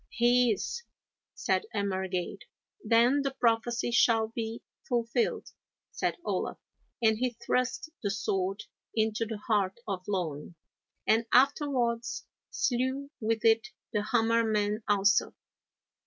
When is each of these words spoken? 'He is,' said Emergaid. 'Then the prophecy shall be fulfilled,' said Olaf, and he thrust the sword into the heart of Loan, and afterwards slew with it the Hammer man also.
'He 0.09 0.51
is,' 0.51 0.81
said 1.35 1.67
Emergaid. 1.75 2.41
'Then 2.83 3.21
the 3.21 3.35
prophecy 3.39 3.91
shall 3.91 4.29
be 4.29 4.63
fulfilled,' 4.89 5.51
said 5.91 6.17
Olaf, 6.25 6.57
and 7.03 7.19
he 7.19 7.37
thrust 7.45 7.91
the 8.01 8.09
sword 8.09 8.63
into 8.95 9.27
the 9.27 9.37
heart 9.37 9.77
of 9.87 10.01
Loan, 10.07 10.55
and 11.05 11.27
afterwards 11.31 12.25
slew 12.49 13.11
with 13.19 13.45
it 13.45 13.67
the 13.93 14.01
Hammer 14.11 14.43
man 14.43 14.81
also. 14.87 15.35